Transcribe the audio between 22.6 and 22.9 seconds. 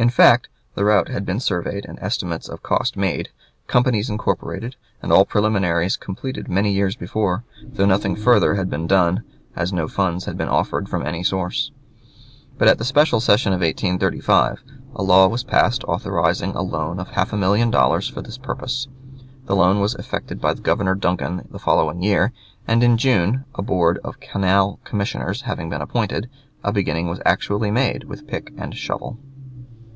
and